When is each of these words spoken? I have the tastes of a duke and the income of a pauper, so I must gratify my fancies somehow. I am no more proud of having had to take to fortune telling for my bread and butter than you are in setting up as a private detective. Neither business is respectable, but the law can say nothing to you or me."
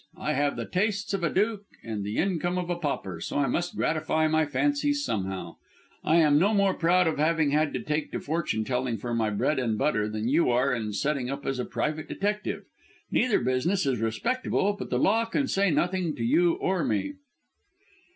I 0.17 0.33
have 0.33 0.55
the 0.55 0.65
tastes 0.65 1.13
of 1.13 1.23
a 1.23 1.31
duke 1.31 1.65
and 1.83 2.03
the 2.03 2.17
income 2.17 2.57
of 2.57 2.71
a 2.71 2.75
pauper, 2.75 3.21
so 3.21 3.37
I 3.37 3.45
must 3.45 3.75
gratify 3.75 4.27
my 4.27 4.47
fancies 4.47 5.05
somehow. 5.05 5.57
I 6.03 6.15
am 6.15 6.39
no 6.39 6.55
more 6.55 6.73
proud 6.73 7.05
of 7.05 7.19
having 7.19 7.51
had 7.51 7.71
to 7.75 7.83
take 7.83 8.11
to 8.13 8.19
fortune 8.19 8.63
telling 8.63 8.97
for 8.97 9.13
my 9.13 9.29
bread 9.29 9.59
and 9.59 9.77
butter 9.77 10.09
than 10.09 10.27
you 10.27 10.49
are 10.49 10.73
in 10.73 10.91
setting 10.93 11.29
up 11.29 11.45
as 11.45 11.59
a 11.59 11.65
private 11.65 12.07
detective. 12.09 12.65
Neither 13.11 13.41
business 13.41 13.85
is 13.85 13.99
respectable, 14.01 14.73
but 14.73 14.89
the 14.89 14.97
law 14.97 15.23
can 15.25 15.47
say 15.47 15.69
nothing 15.69 16.15
to 16.15 16.23
you 16.23 16.53
or 16.53 16.83
me." 16.83 17.13